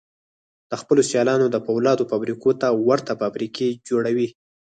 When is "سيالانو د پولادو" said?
1.11-2.09